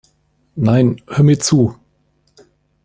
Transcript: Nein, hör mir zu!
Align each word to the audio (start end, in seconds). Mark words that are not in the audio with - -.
Nein, 0.55 0.99
hör 1.07 1.23
mir 1.23 1.37
zu! 1.39 1.75